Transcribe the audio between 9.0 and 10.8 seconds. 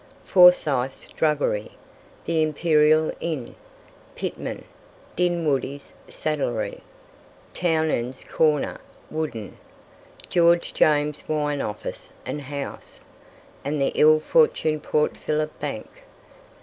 (wooden), George